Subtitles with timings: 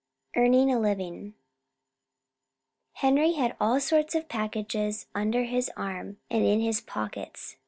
[0.35, 1.35] EARNING A LIVING
[2.93, 7.55] Henry had all sorts of packages under his arm and in his pockets.